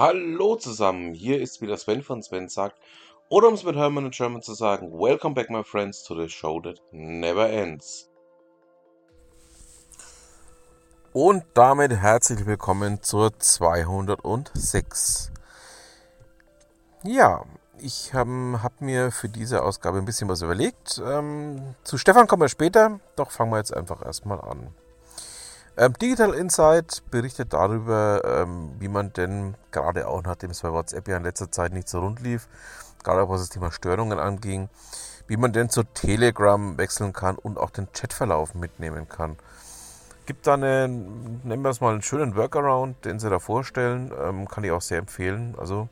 [0.00, 2.80] Hallo zusammen, hier ist wieder Sven von Sven sagt,
[3.28, 6.26] oder um es mit Hermann in German zu sagen, Welcome back my friends to the
[6.26, 8.08] show that never ends.
[11.12, 15.32] Und damit herzlich willkommen zur 206.
[17.02, 17.44] Ja,
[17.78, 20.98] ich habe hab mir für diese Ausgabe ein bisschen was überlegt.
[21.04, 24.74] Ähm, zu Stefan kommen wir später, doch fangen wir jetzt einfach erstmal an.
[25.80, 31.08] Ähm, Digital Insight berichtet darüber, ähm, wie man denn gerade auch nachdem es bei WhatsApp
[31.08, 32.48] ja in letzter Zeit nicht so rund lief,
[33.02, 34.68] gerade auch was das Thema Störungen anging,
[35.26, 39.38] wie man denn zu Telegram wechseln kann und auch den Chatverlauf mitnehmen kann.
[40.26, 44.48] Gibt da einen, nennen wir es mal, einen schönen Workaround, den sie da vorstellen, ähm,
[44.48, 45.54] kann ich auch sehr empfehlen.
[45.58, 45.88] Also,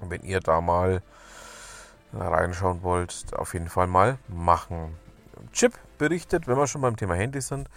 [0.00, 1.02] wenn ihr da mal
[2.14, 4.96] reinschauen wollt, auf jeden Fall mal machen.
[5.52, 7.68] Chip berichtet, wenn wir schon beim Thema Handy sind,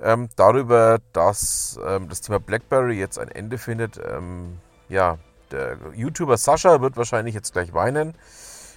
[0.00, 3.98] ähm, darüber, dass ähm, das Thema BlackBerry jetzt ein Ende findet.
[3.98, 5.18] Ähm, ja,
[5.50, 8.14] der YouTuber Sascha wird wahrscheinlich jetzt gleich weinen,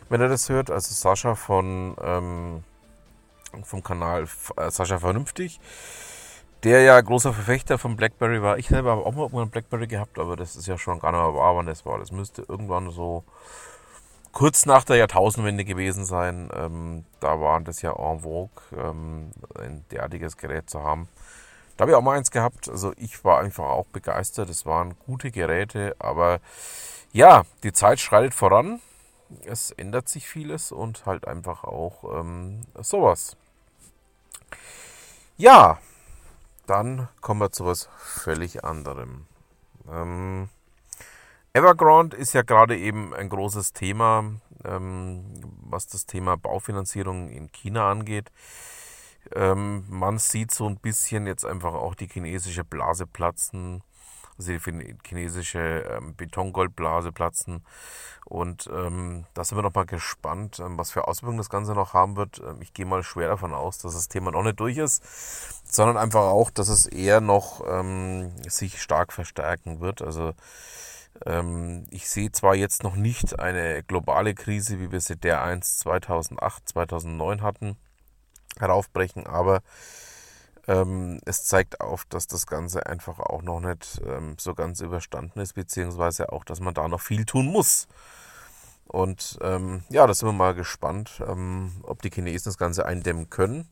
[0.10, 0.70] wenn er das hört.
[0.70, 2.64] Also Sascha von ähm,
[3.64, 5.60] vom Kanal äh, Sascha Vernünftig,
[6.64, 8.58] der ja großer Verfechter von BlackBerry war.
[8.58, 11.22] Ich selber habe auch mal irgendwann BlackBerry gehabt, aber das ist ja schon gar nicht
[11.22, 12.00] mehr wahr, wann das war.
[12.00, 13.24] Das müsste irgendwann so
[14.36, 16.50] kurz nach der Jahrtausendwende gewesen sein.
[16.54, 21.08] Ähm, da war das ja en vogue, ähm, ein derartiges Gerät zu haben.
[21.78, 22.70] Da habe ich auch mal eins gehabt.
[22.70, 24.50] Also ich war einfach auch begeistert.
[24.50, 26.40] Es waren gute Geräte, aber
[27.14, 28.82] ja, die Zeit schreitet voran.
[29.46, 33.38] Es ändert sich vieles und halt einfach auch ähm, sowas.
[35.38, 35.80] Ja,
[36.68, 39.28] dann kommen wir zu was völlig anderem.
[39.90, 40.50] Ähm,
[41.56, 44.26] Evergrande ist ja gerade eben ein großes Thema,
[44.66, 45.24] ähm,
[45.62, 48.30] was das Thema Baufinanzierung in China angeht.
[49.34, 53.84] Ähm, man sieht so ein bisschen jetzt einfach auch die chinesische Blase platzen,
[54.38, 55.60] also die chinesische
[55.98, 57.66] ähm, Betongoldblase platzen.
[58.26, 62.42] Und da sind wir noch mal gespannt, was für Auswirkungen das Ganze noch haben wird.
[62.60, 65.04] Ich gehe mal schwer davon aus, dass das Thema noch nicht durch ist,
[65.72, 67.64] sondern einfach auch, dass es eher noch
[68.48, 70.02] sich stark verstärken wird.
[70.02, 70.34] Also
[71.92, 76.70] ich sehe zwar jetzt noch nicht eine globale Krise, wie wir sie der 1 2008,
[76.70, 77.78] 2009 hatten,
[78.60, 79.62] heraufbrechen, aber
[80.68, 85.40] ähm, es zeigt auf, dass das Ganze einfach auch noch nicht ähm, so ganz überstanden
[85.40, 87.88] ist, beziehungsweise auch, dass man da noch viel tun muss.
[88.86, 93.30] Und ähm, ja, da sind wir mal gespannt, ähm, ob die Chinesen das Ganze eindämmen
[93.30, 93.68] können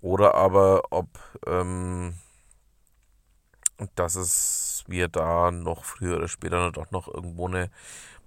[0.00, 1.08] oder aber ob
[1.46, 2.14] ähm,
[3.94, 7.70] dass es wir da noch früher oder später doch noch irgendwo eine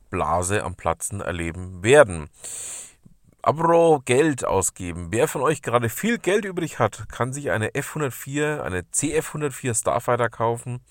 [0.09, 2.29] Blase am Platzen erleben werden.
[3.41, 5.07] Apro Geld ausgeben.
[5.09, 10.29] Wer von euch gerade viel Geld übrig hat, kann sich eine F104, eine CF104 Starfighter
[10.29, 10.81] kaufen.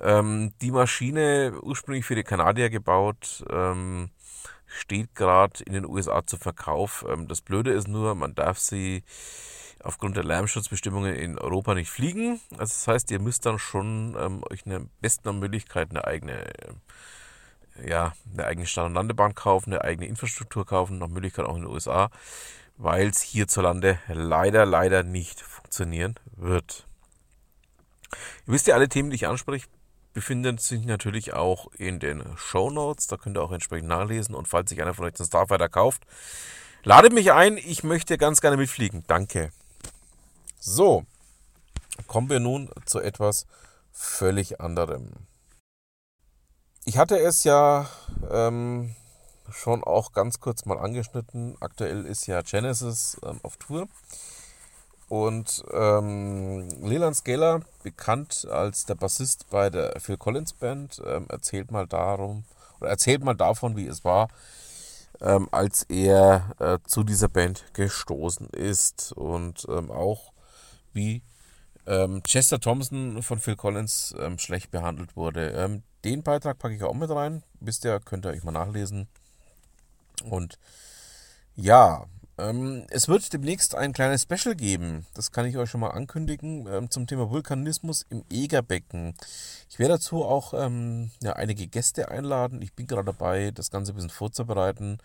[0.00, 4.10] Ähm, die Maschine, ursprünglich für die Kanadier gebaut, ähm,
[4.66, 7.06] steht gerade in den USA zum Verkauf.
[7.08, 9.04] Ähm, das Blöde ist nur, man darf sie
[9.84, 12.40] aufgrund der Lärmschutzbestimmungen in Europa nicht fliegen.
[12.52, 17.88] Also das heißt, ihr müsst dann schon ähm, euch eine besten Möglichkeit eine eigene, äh,
[17.88, 21.62] ja, eine eigene Start- und Landebahn kaufen, eine eigene Infrastruktur kaufen, nach Möglichkeit auch in
[21.62, 22.10] den USA,
[22.76, 26.86] weil es hierzulande leider, leider nicht funktionieren wird.
[28.46, 29.66] Ihr wisst ja, alle Themen, die ich anspreche,
[30.12, 33.08] befinden sich natürlich auch in den Show Notes.
[33.08, 34.34] Da könnt ihr auch entsprechend nachlesen.
[34.34, 36.04] Und falls sich einer von euch den Starfighter kauft,
[36.84, 37.58] ladet mich ein.
[37.58, 39.02] Ich möchte ganz gerne mitfliegen.
[39.08, 39.50] Danke.
[40.66, 41.04] So,
[42.06, 43.44] kommen wir nun zu etwas
[43.92, 45.10] völlig anderem.
[46.86, 47.86] Ich hatte es ja
[48.30, 48.96] ähm,
[49.50, 51.58] schon auch ganz kurz mal angeschnitten.
[51.60, 53.88] Aktuell ist ja Genesis ähm, auf Tour.
[55.10, 61.72] Und ähm, Leland Scaler, bekannt als der Bassist bei der Phil Collins Band, ähm, erzählt
[61.72, 62.44] mal darum
[62.80, 64.28] oder erzählt mal davon, wie es war,
[65.20, 70.32] ähm, als er äh, zu dieser Band gestoßen ist und ähm, auch
[70.94, 71.22] wie
[71.86, 75.50] ähm, Chester Thompson von Phil Collins ähm, schlecht behandelt wurde.
[75.50, 77.42] Ähm, den Beitrag packe ich auch mit rein.
[77.60, 79.08] Wisst ihr, könnt ihr euch mal nachlesen.
[80.24, 80.58] Und
[81.56, 82.06] ja,
[82.38, 85.06] ähm, es wird demnächst ein kleines Special geben.
[85.14, 89.14] Das kann ich euch schon mal ankündigen ähm, zum Thema Vulkanismus im Egerbecken.
[89.68, 92.62] Ich werde dazu auch ja, einige Gäste einladen.
[92.62, 94.98] Ich bin gerade dabei, das Ganze ein bisschen vorzubereiten.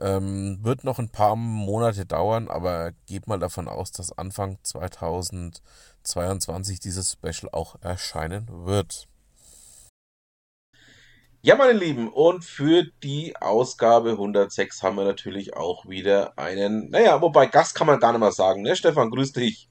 [0.00, 6.80] Ähm, wird noch ein paar Monate dauern, aber geht mal davon aus, dass Anfang 2022
[6.80, 9.06] dieses Special auch erscheinen wird.
[11.44, 17.20] Ja, meine Lieben, und für die Ausgabe 106 haben wir natürlich auch wieder einen, naja,
[17.20, 18.76] wobei Gast kann man gar nicht mal sagen, ne?
[18.76, 19.68] Stefan, grüß dich.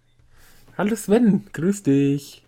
[0.77, 2.43] Hallo Sven, grüß dich.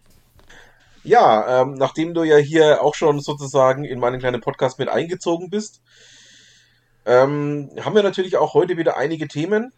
[1.05, 5.49] Ja, ähm, nachdem du ja hier auch schon sozusagen in meinen kleinen Podcast mit eingezogen
[5.49, 5.81] bist,
[7.05, 9.71] ähm, haben wir natürlich auch heute wieder einige Themen,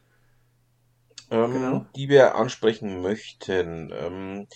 [1.32, 1.86] ähm, Genau.
[1.96, 3.92] die wir ansprechen möchten.
[3.94, 4.48] Ähm,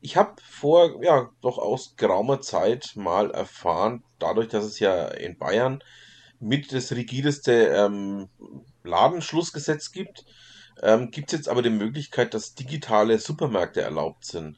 [0.00, 5.38] ich habe vor, ja, doch aus geraumer Zeit mal erfahren, dadurch, dass es ja in
[5.38, 5.82] Bayern
[6.40, 8.28] mit das rigideste ähm,
[8.84, 10.24] Ladenschlussgesetz gibt,
[10.82, 14.56] ähm, gibt es jetzt aber die Möglichkeit, dass digitale Supermärkte erlaubt sind.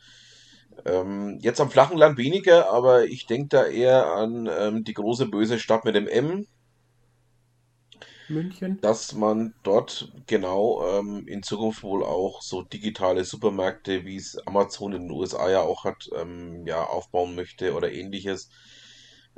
[0.85, 5.27] Ähm, jetzt am flachen Land weniger, aber ich denke da eher an ähm, die große
[5.27, 6.47] böse Stadt mit dem M,
[8.31, 8.81] München.
[8.81, 14.93] dass man dort genau ähm, in Zukunft wohl auch so digitale Supermärkte, wie es Amazon
[14.95, 18.49] in den USA ja auch hat, ähm, ja, aufbauen möchte oder ähnliches.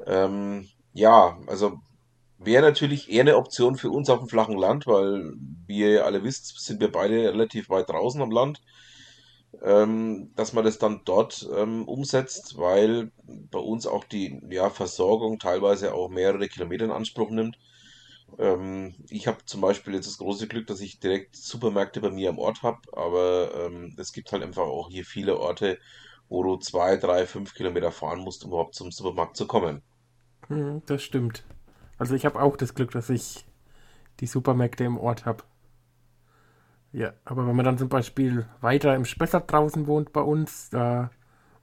[0.07, 1.81] Ähm, ja, also
[2.39, 5.35] wäre natürlich eher eine Option für uns auf dem flachen Land, weil,
[5.67, 8.61] wie ihr alle wisst, sind wir beide relativ weit draußen am Land.
[9.63, 15.39] ähm, dass man das dann dort ähm, umsetzt, weil bei uns auch die ja, Versorgung
[15.39, 17.59] teilweise auch mehrere Kilometer in Anspruch nimmt.
[18.39, 22.31] Ähm, ich habe zum Beispiel jetzt das große Glück, dass ich direkt Supermärkte bei mir
[22.31, 25.79] am Ort habe, aber ähm, es gibt halt einfach auch hier viele Orte,
[26.29, 29.83] wo du zwei, drei, fünf Kilometer fahren musst, um überhaupt zum Supermarkt zu kommen.
[30.49, 31.45] Hm, das stimmt.
[31.99, 33.45] Also ich habe auch das Glück, dass ich
[34.21, 35.45] die Supermärkte im Ort habe.
[36.93, 41.11] Ja, aber wenn man dann zum Beispiel weiter im Spessart draußen wohnt bei uns, da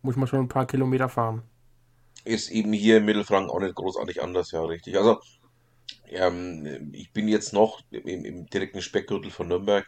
[0.01, 1.43] muss man schon ein paar Kilometer fahren.
[2.25, 4.97] Ist eben hier in Mittelfranken auch nicht großartig anders, ja, richtig.
[4.97, 5.19] Also,
[6.11, 9.85] ähm, ich bin jetzt noch im, im direkten Speckgürtel von Nürnberg.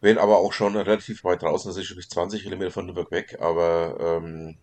[0.00, 3.10] Bin aber auch schon relativ weit draußen, das ist schon bis 20 Kilometer von Nürnberg
[3.10, 3.38] weg.
[3.40, 4.58] Aber ähm,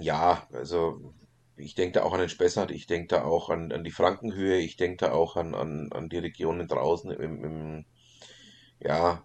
[0.00, 1.14] ja, also
[1.56, 4.58] ich denke da auch an den Spessart, ich denke da auch an, an die Frankenhöhe,
[4.58, 7.84] ich denke da auch an, an, an die Regionen draußen im, im,
[8.80, 9.24] ja,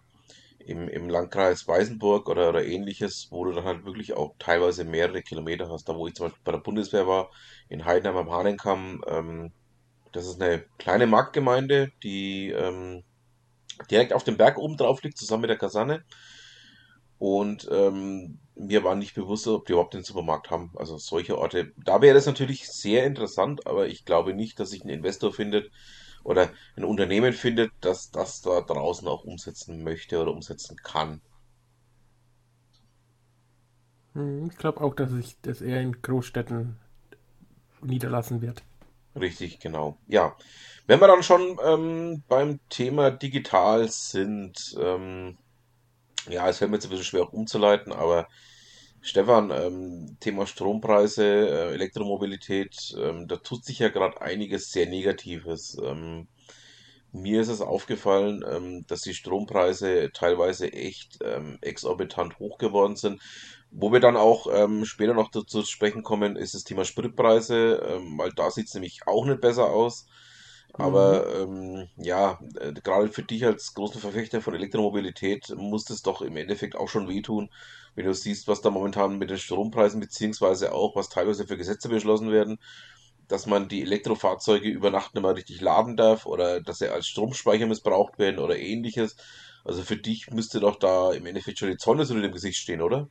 [0.60, 5.22] im, im Landkreis Weißenburg oder, oder ähnliches, wo du dann halt wirklich auch teilweise mehrere
[5.22, 5.90] Kilometer hast.
[5.90, 7.32] Da wo ich zum Beispiel bei der Bundeswehr war,
[7.70, 9.54] in Heidenheim am Hahnenkamm, ähm,
[10.18, 13.04] das ist eine kleine Marktgemeinde, die ähm,
[13.92, 16.04] direkt auf dem Berg oben drauf liegt, zusammen mit der Kaserne.
[17.19, 20.72] Und ähm, mir war nicht bewusst, ob die überhaupt den Supermarkt haben.
[20.75, 21.72] Also solche Orte.
[21.78, 25.72] Da wäre das natürlich sehr interessant, aber ich glaube nicht, dass sich ein Investor findet
[26.24, 31.22] oder ein Unternehmen findet, das das da draußen auch umsetzen möchte oder umsetzen kann.
[34.14, 36.78] Hm, ich glaube auch, dass sich das eher in Großstädten
[37.81, 38.64] niederlassen wird.
[39.19, 39.98] Richtig, genau.
[40.08, 40.36] Ja,
[40.86, 45.38] wenn wir dann schon ähm, beim Thema digital sind, ähm,
[46.30, 48.28] ja, es fällt mir jetzt ein bisschen schwer umzuleiten, aber
[49.02, 55.78] Stefan, ähm, Thema Strompreise, äh, Elektromobilität, ähm, da tut sich ja gerade einiges sehr Negatives.
[55.84, 56.28] Ähm,
[57.12, 63.21] mir ist es aufgefallen, ähm, dass die Strompreise teilweise echt ähm, exorbitant hoch geworden sind.
[63.71, 68.00] Wo wir dann auch ähm, später noch dazu zu sprechen kommen, ist das Thema Spritpreise,
[68.18, 70.07] weil da sieht es nämlich auch nicht besser aus.
[70.77, 70.83] Mhm.
[70.83, 76.21] Aber ähm, ja, äh, gerade für dich als großen Verfechter von Elektromobilität muss das doch
[76.21, 77.50] im Endeffekt auch schon wehtun,
[77.95, 81.89] wenn du siehst, was da momentan mit den Strompreisen beziehungsweise auch, was teilweise für Gesetze
[81.89, 82.59] beschlossen werden,
[83.28, 87.08] dass man die Elektrofahrzeuge über Nacht nicht mehr richtig laden darf oder dass sie als
[87.08, 89.18] Stromspeicher missbraucht werden oder ähnliches.
[89.66, 92.58] Also für dich müsste doch da im Endeffekt schon die Sonne so in dem Gesicht
[92.58, 93.10] stehen, oder?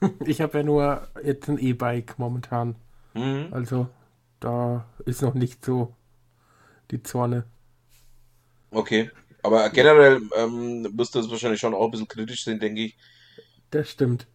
[0.24, 2.76] Ich habe ja nur jetzt ein E-Bike momentan.
[3.14, 3.48] Mhm.
[3.50, 3.88] Also
[4.40, 5.94] da ist noch nicht so
[6.90, 7.44] die Zorne.
[8.70, 9.10] Okay.
[9.42, 12.96] Aber generell ähm, du das wahrscheinlich schon auch ein bisschen kritisch sehen, denke ich.
[13.70, 14.26] das stimmt.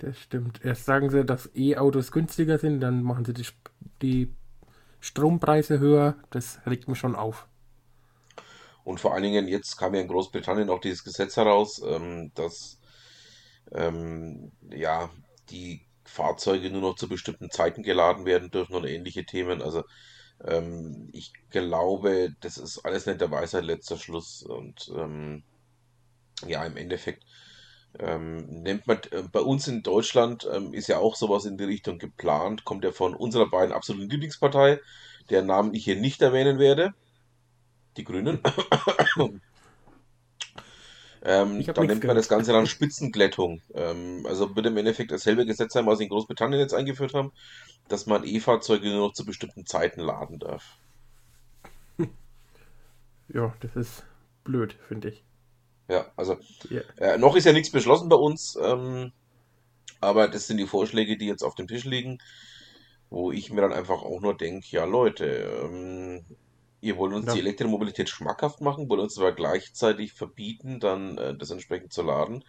[0.00, 0.64] Das stimmt.
[0.64, 3.46] Erst sagen sie, dass E-Autos günstiger sind, dann machen sie die,
[4.00, 4.34] die
[4.98, 6.16] Strompreise höher.
[6.30, 7.46] Das regt mich schon auf.
[8.82, 12.80] Und vor allen Dingen, jetzt kam ja in Großbritannien auch dieses Gesetz heraus, ähm, dass
[13.72, 15.10] ähm, ja
[15.50, 19.60] die Fahrzeuge nur noch zu bestimmten Zeiten geladen werden dürfen und ähnliche Themen.
[19.60, 19.84] Also
[20.42, 24.42] ähm, ich glaube, das ist alles nicht der Weisheit letzter Schluss.
[24.42, 25.42] Und ähm,
[26.46, 27.24] ja, im Endeffekt
[27.98, 31.64] ähm, nennt man äh, bei uns in Deutschland ähm, ist ja auch sowas in die
[31.64, 34.80] Richtung geplant, kommt ja von unserer beiden absoluten Lieblingspartei,
[35.30, 36.94] deren Namen ich hier nicht erwähnen werde,
[37.96, 38.40] die Grünen.
[41.56, 42.28] Ich Ähm, habe da nichts nennt man das.
[42.28, 43.60] Ganze dann Spitzenglättung.
[43.74, 47.32] Ähm, also wird im Endeffekt dasselbe Gesetz sein, was sie in Großbritannien jetzt eingeführt haben,
[47.88, 50.78] dass man E-Fahrzeuge nur noch zu bestimmten Zeiten laden darf.
[53.28, 54.04] Ja, das ist
[54.44, 55.24] blöd, finde ich.
[55.90, 56.36] Ja, also
[56.68, 59.12] Ja, äh, noch ist ja nichts beschlossen bei uns, ähm,
[60.00, 62.18] aber das sind die Vorschläge, die jetzt auf dem Tisch liegen,
[63.10, 65.26] wo ich mir dann einfach auch nur denke, ja Leute,
[65.64, 66.24] ähm,
[66.80, 71.36] ihr wollt uns die da, Elektromobilität schmackhaft machen, wollt uns aber gleichzeitig verbieten, dann äh,
[71.36, 72.44] das entsprechend zu laden.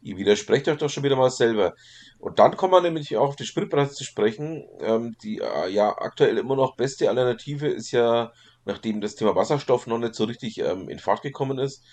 [0.00, 1.74] Ihr widersprecht euch doch schon wieder mal selber.
[2.18, 4.66] Und dann kommen wir nämlich auch auf die Spritpreise zu sprechen.
[4.80, 8.32] Ähm, die äh, ja aktuell immer noch beste Alternative ist ja,
[8.64, 11.84] nachdem das Thema Wasserstoff noch nicht so richtig ähm, in Fahrt gekommen ist,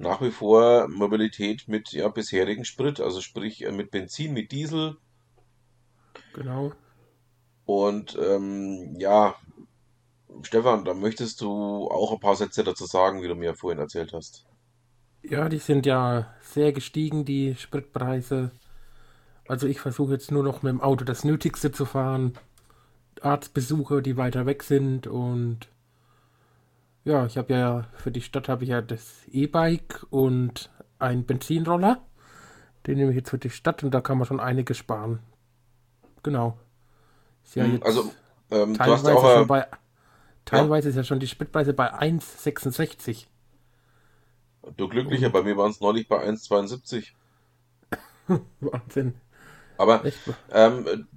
[0.00, 4.96] nach wie vor Mobilität mit ja, bisherigen Sprit, also sprich äh, mit Benzin, mit Diesel.
[6.34, 6.72] Genau.
[7.66, 9.36] Und ähm, ja,
[10.42, 14.14] Stefan, da möchtest du auch ein paar Sätze dazu sagen, wie du mir vorhin erzählt
[14.14, 14.46] hast.
[15.22, 18.52] Ja, die sind ja sehr gestiegen, die Spritpreise.
[19.46, 22.38] Also ich versuche jetzt nur noch mit dem Auto das Nötigste zu fahren.
[23.20, 25.68] Arztbesuche, die weiter weg sind und
[27.04, 32.04] ja, ich habe ja für die Stadt habe ich ja das E-Bike und einen Benzinroller.
[32.86, 35.20] Den nehme ich jetzt für die Stadt und da kann man schon einiges sparen.
[36.22, 36.58] Genau.
[37.44, 38.10] Ist ja hm, jetzt also
[38.50, 39.66] ähm, teilweise du hast auch, schon bei
[40.44, 40.90] teilweise ja?
[40.90, 43.26] ist ja schon die Spritpreise bei 1,66.
[44.76, 47.12] Du glücklicher, und, bei mir waren es neulich bei 1,72.
[48.60, 49.14] Wahnsinn.
[49.78, 50.02] Aber
[50.50, 51.08] ähm,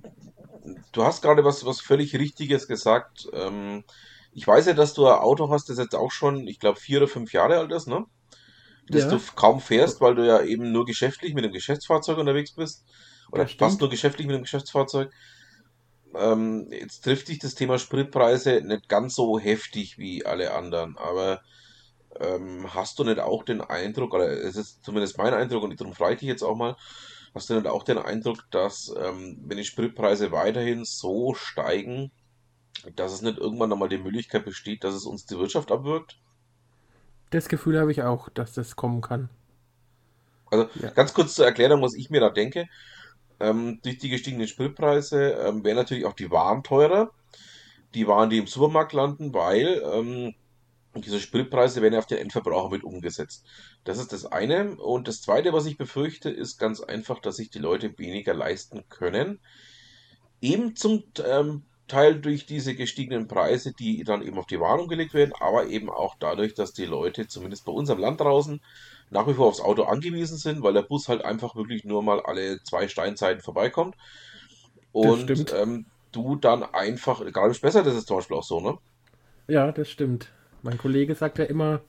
[0.93, 3.27] du hast gerade was, was völlig Richtiges gesagt.
[3.33, 3.83] Ähm,
[4.33, 6.97] ich weiß ja, dass du ein Auto hast, das jetzt auch schon, ich glaube, vier
[6.99, 8.05] oder fünf Jahre alt ist, ne?
[8.89, 9.09] Das ja.
[9.09, 12.83] du kaum fährst, weil du ja eben nur geschäftlich mit dem Geschäftsfahrzeug unterwegs bist.
[13.31, 15.11] Oder fast nur geschäftlich mit dem Geschäftsfahrzeug.
[16.15, 21.41] Ähm, jetzt trifft dich das Thema Spritpreise nicht ganz so heftig wie alle anderen, aber
[22.19, 25.93] ähm, hast du nicht auch den Eindruck, oder es ist zumindest mein Eindruck, und darum
[25.93, 26.75] frage ich dich jetzt auch mal,
[27.33, 32.11] hast du nicht auch den Eindruck, dass ähm, wenn die Spritpreise weiterhin so steigen,
[32.95, 36.17] dass es nicht irgendwann nochmal die Möglichkeit besteht, dass es uns die Wirtschaft abwirkt?
[37.29, 39.29] Das Gefühl habe ich auch, dass das kommen kann.
[40.51, 40.91] Also ja.
[40.91, 42.67] ganz kurz zur Erklärung, was ich mir da denke.
[43.39, 47.11] Ähm, durch die gestiegenen Spritpreise ähm, werden natürlich auch die Waren teurer.
[47.95, 50.35] Die Waren, die im Supermarkt landen, weil ähm,
[50.95, 53.45] diese Spritpreise werden ja auf den Endverbraucher mit umgesetzt.
[53.83, 54.75] Das ist das eine.
[54.75, 58.83] Und das zweite, was ich befürchte, ist ganz einfach, dass sich die Leute weniger leisten
[58.89, 59.39] können.
[60.39, 65.13] Eben zum ähm, Teil durch diese gestiegenen Preise, die dann eben auf die Warnung gelegt
[65.13, 68.61] werden, aber eben auch dadurch, dass die Leute, zumindest bei uns am Land draußen,
[69.09, 72.21] nach wie vor aufs Auto angewiesen sind, weil der Bus halt einfach wirklich nur mal
[72.21, 73.95] alle zwei Steinzeiten vorbeikommt.
[74.91, 78.77] Und ähm, du dann einfach, gerade im Spessart ist es zum Beispiel auch so, ne?
[79.47, 80.31] Ja, das stimmt.
[80.61, 81.81] Mein Kollege sagt ja immer,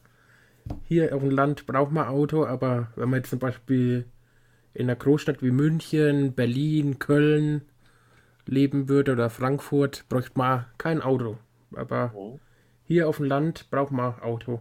[0.84, 4.06] hier auf dem Land braucht man Auto, aber wenn man jetzt zum Beispiel
[4.72, 7.62] in einer Großstadt wie München, Berlin, Köln
[8.46, 11.38] leben würde oder Frankfurt, bräuchte man kein Auto.
[11.74, 12.38] Aber oh.
[12.84, 14.60] hier auf dem Land braucht man Auto.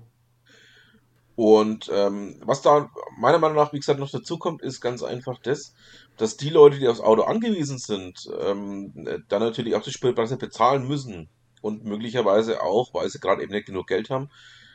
[1.36, 5.40] Und ähm, was da meiner Meinung nach, wie gesagt, noch dazu kommt, ist ganz einfach
[5.40, 5.74] das,
[6.18, 8.94] dass die Leute, die aufs Auto angewiesen sind, ähm,
[9.30, 11.30] dann natürlich auch die Spritpreise bezahlen müssen.
[11.62, 14.30] Und möglicherweise auch, weil sie gerade eben nicht genug Geld haben,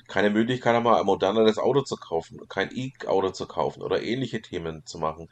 [0.08, 4.84] keine Möglichkeit haben, ein moderneres Auto zu kaufen, kein E-Auto zu kaufen oder ähnliche Themen
[4.86, 5.28] zu machen.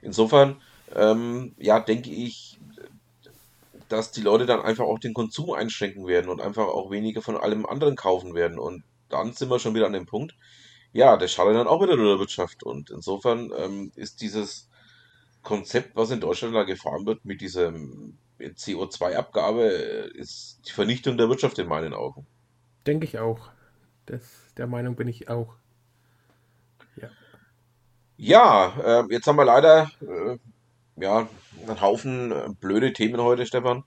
[0.00, 0.62] Insofern,
[0.94, 2.60] ähm, ja, denke ich,
[3.92, 7.36] dass die Leute dann einfach auch den Konsum einschränken werden und einfach auch weniger von
[7.36, 8.58] allem anderen kaufen werden.
[8.58, 10.34] Und dann sind wir schon wieder an dem Punkt,
[10.92, 12.62] ja, der schadet dann auch wieder der Wirtschaft.
[12.62, 14.70] Und insofern ähm, ist dieses
[15.42, 17.72] Konzept, was in Deutschland da gefahren wird, mit dieser
[18.40, 22.26] CO2-Abgabe, äh, ist die Vernichtung der Wirtschaft in meinen Augen.
[22.86, 23.50] Denke ich auch.
[24.06, 24.22] Das,
[24.56, 25.54] der Meinung bin ich auch.
[26.96, 27.10] Ja.
[28.16, 30.38] Ja, äh, jetzt haben wir leider äh,
[30.96, 31.28] ja,
[31.66, 33.84] einen Haufen äh, blöde Themen heute, Stefan.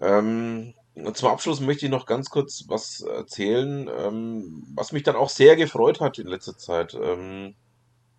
[0.00, 0.74] Ähm,
[1.14, 5.56] zum Abschluss möchte ich noch ganz kurz was erzählen, ähm, was mich dann auch sehr
[5.56, 6.94] gefreut hat in letzter Zeit.
[6.94, 7.54] Ähm,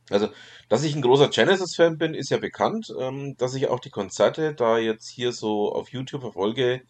[0.10, 0.30] also,
[0.70, 2.94] dass ich ein großer Genesis-Fan bin, ist ja bekannt.
[3.00, 6.82] Ähm, dass ich auch die Konzerte da jetzt hier so auf YouTube verfolge,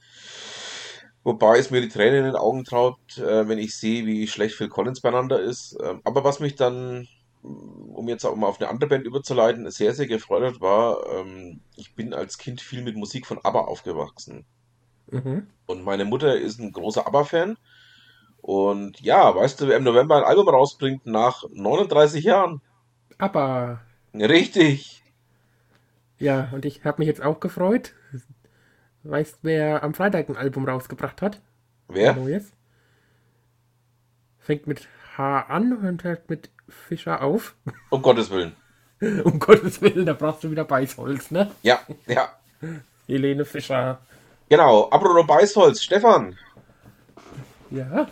[1.23, 4.55] wobei es mir die Tränen in den Augen traut, äh, wenn ich sehe, wie schlecht
[4.55, 5.77] Phil Collins beieinander ist.
[5.83, 7.07] Ähm, aber was mich dann
[7.43, 11.95] um jetzt auch mal auf eine andere Band überzuleiten, sehr, sehr gefreut war, ähm, ich
[11.95, 14.45] bin als Kind viel mit Musik von ABBA aufgewachsen.
[15.07, 15.47] Mhm.
[15.65, 17.57] Und meine Mutter ist ein großer ABBA-Fan.
[18.41, 22.61] Und ja, weißt du, wer im November ein Album rausbringt nach 39 Jahren?
[23.17, 23.81] ABBA.
[24.13, 25.03] Richtig.
[26.17, 27.93] Ja, und ich habe mich jetzt auch gefreut.
[29.03, 31.41] Weißt, wer am Freitag ein Album rausgebracht hat?
[31.87, 32.15] Wer?
[32.15, 32.53] Neues.
[34.37, 37.55] Fängt mit H an und hört mit Fischer auf.
[37.89, 38.55] Um Gottes Willen.
[39.23, 41.51] um Gottes Willen, da brauchst du wieder Beißholz, ne?
[41.63, 42.29] Ja, ja.
[43.07, 43.99] Helene Fischer.
[44.49, 46.37] Genau, apropos Beißholz, Stefan.
[47.69, 48.07] Ja.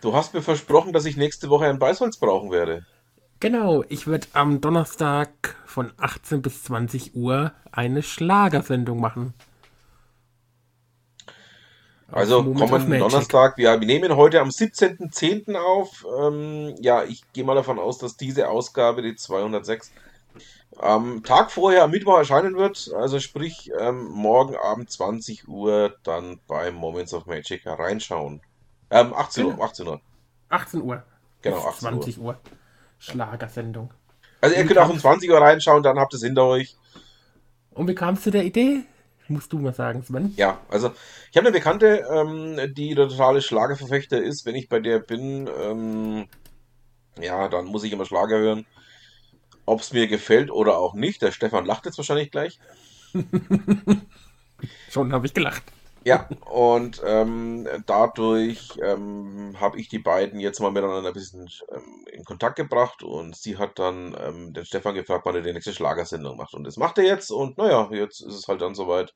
[0.00, 2.86] Du hast mir versprochen, dass ich nächste Woche ein Beißholz brauchen werde.
[3.40, 9.34] Genau, ich werde am Donnerstag von 18 bis 20 Uhr eine Schlagersendung machen.
[12.14, 15.56] Also kommenden Donnerstag, wir, wir nehmen heute am 17.10.
[15.56, 16.06] auf.
[16.16, 19.90] Ähm, ja, ich gehe mal davon aus, dass diese Ausgabe, die 206,
[20.78, 22.92] am Tag vorher, am Mittwoch erscheinen wird.
[22.96, 28.40] Also sprich, ähm, morgen Abend 20 Uhr dann bei Moments of Magic reinschauen.
[28.90, 30.00] Ähm, 18 Uhr, 18 Uhr.
[30.50, 31.02] 18 Uhr.
[31.42, 32.24] Genau, 18 20 Uhr.
[32.26, 32.38] Uhr.
[32.98, 33.92] Schlagersendung.
[34.40, 36.76] Also ihr könnt auch um 20 Uhr reinschauen, dann habt ihr es hinter euch.
[37.72, 38.84] Und wie kamst du der Idee?
[39.28, 40.34] Musst du mal sagen, Sven.
[40.36, 40.92] Ja, also
[41.30, 44.44] ich habe eine Bekannte, ähm, die der totale Schlagerverfechter ist.
[44.44, 46.26] Wenn ich bei der bin, ähm,
[47.20, 48.66] ja, dann muss ich immer Schlager hören.
[49.66, 51.22] Ob es mir gefällt oder auch nicht.
[51.22, 52.58] Der Stefan lacht jetzt wahrscheinlich gleich.
[54.90, 55.62] Schon habe ich gelacht.
[56.04, 62.04] Ja, und ähm, dadurch ähm, habe ich die beiden jetzt mal miteinander ein bisschen ähm,
[62.12, 65.72] in Kontakt gebracht und sie hat dann ähm, den Stefan gefragt, wann er die nächste
[65.72, 66.52] Schlagersendung macht.
[66.52, 69.14] Und das macht er jetzt und naja, jetzt ist es halt dann soweit.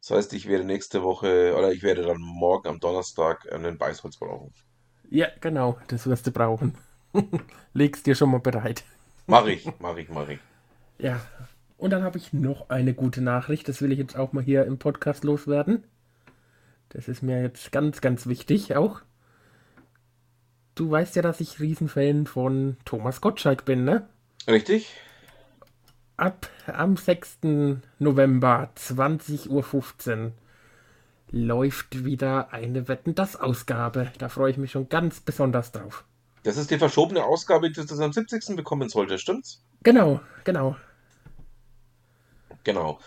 [0.00, 4.16] Das heißt, ich werde nächste Woche oder ich werde dann morgen am Donnerstag einen Beißholz
[4.16, 4.54] brauchen.
[5.10, 6.74] Ja, genau, das wirst du brauchen.
[7.74, 8.82] Legst dir schon mal bereit.
[9.26, 10.38] Mach ich, mach ich, mach ich.
[10.98, 11.20] Ja,
[11.76, 14.64] und dann habe ich noch eine gute Nachricht, das will ich jetzt auch mal hier
[14.64, 15.84] im Podcast loswerden.
[16.90, 19.00] Das ist mir jetzt ganz, ganz wichtig auch.
[20.74, 24.08] Du weißt ja, dass ich Riesenfan von Thomas Gottschalk bin, ne?
[24.46, 24.94] Richtig.
[26.16, 27.38] Ab am 6.
[27.98, 30.32] November 20.15 Uhr
[31.30, 34.10] läuft wieder eine Wetten das Ausgabe.
[34.18, 36.04] Da freue ich mich schon ganz besonders drauf.
[36.42, 38.56] Das ist die verschobene Ausgabe, die das am 70.
[38.56, 39.62] bekommen sollte, stimmt's?
[39.82, 40.76] Genau, genau.
[42.64, 42.98] Genau.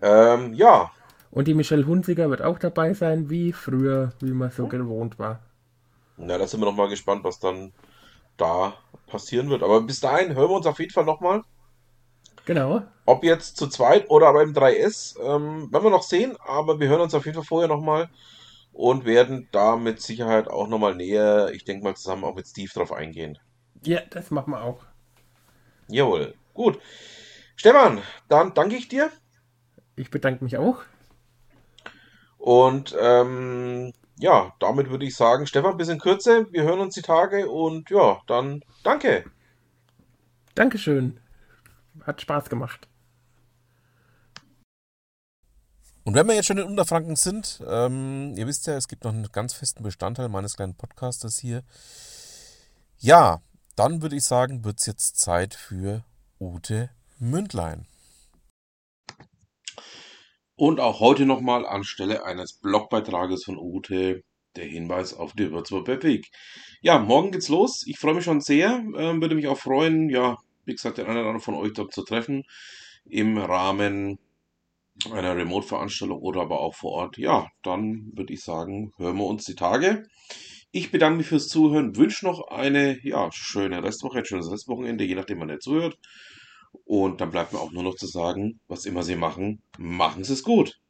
[0.00, 0.90] Ähm, ja,
[1.32, 5.40] und die Michelle Hunziger wird auch dabei sein, wie früher, wie man so gewohnt war.
[6.18, 7.72] Na, da sind wir nochmal gespannt, was dann
[8.36, 8.74] da
[9.06, 9.62] passieren wird.
[9.62, 11.42] Aber bis dahin hören wir uns auf jeden Fall nochmal.
[12.44, 12.82] Genau.
[13.06, 17.00] Ob jetzt zu zweit oder beim 3S, ähm, werden wir noch sehen, aber wir hören
[17.00, 18.10] uns auf jeden Fall vorher nochmal
[18.72, 22.70] und werden da mit Sicherheit auch nochmal näher, ich denke mal zusammen auch mit Steve
[22.74, 23.38] drauf eingehen.
[23.84, 24.84] Ja, das machen wir auch.
[25.88, 26.78] Jawohl, gut.
[27.56, 29.10] Stefan, dann danke ich dir.
[29.96, 30.82] Ich bedanke mich auch.
[32.42, 36.48] Und ähm, ja, damit würde ich sagen, Stefan, bis in Kürze.
[36.50, 39.30] Wir hören uns die Tage und ja, dann danke.
[40.56, 41.20] Dankeschön.
[42.04, 42.88] Hat Spaß gemacht.
[46.02, 49.12] Und wenn wir jetzt schon in Unterfranken sind, ähm, ihr wisst ja, es gibt noch
[49.12, 51.62] einen ganz festen Bestandteil meines kleinen Podcasters hier.
[52.98, 53.40] Ja,
[53.76, 56.02] dann würde ich sagen, wird es jetzt Zeit für
[56.40, 57.86] Ute Mündlein.
[60.62, 64.22] Und auch heute nochmal anstelle eines Blogbeitrages von Ute
[64.54, 66.28] der Hinweis auf die Würzburger Weg.
[66.82, 67.82] Ja, morgen geht's los.
[67.84, 68.80] Ich freue mich schon sehr.
[68.96, 71.92] Ähm, würde mich auch freuen, ja, wie gesagt, den einen oder anderen von euch dort
[71.92, 72.44] zu treffen.
[73.04, 74.20] Im Rahmen
[75.10, 77.18] einer Remote-Veranstaltung oder aber auch vor Ort.
[77.18, 80.04] Ja, dann würde ich sagen, hören wir uns die Tage.
[80.70, 85.16] Ich bedanke mich fürs Zuhören, wünsche noch eine ja, schöne Restwoche, ein schönes Restwochenende, je
[85.16, 85.98] nachdem, wann ihr zuhört.
[86.84, 90.32] Und dann bleibt mir auch nur noch zu sagen, was immer Sie machen, machen Sie
[90.32, 90.81] es gut.